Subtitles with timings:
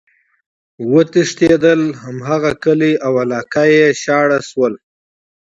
[0.91, 1.81] وتښتيدل!!
[2.03, 4.73] هماغه کلي او علاقي ئی شاړ شول،